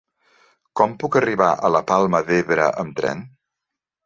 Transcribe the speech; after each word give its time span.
Com 0.79 0.95
puc 1.03 1.17
arribar 1.19 1.49
a 1.53 1.71
la 1.75 1.83
Palma 1.93 2.23
d'Ebre 2.31 2.67
amb 2.87 2.97
tren? 3.03 3.23